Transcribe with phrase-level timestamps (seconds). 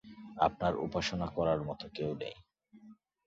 [0.37, 2.35] আপনার উপাসনা করার মতো কেউ নেই।